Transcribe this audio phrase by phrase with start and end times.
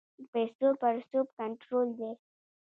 [0.17, 2.11] د پیسو پړسوب کنټرول دی؟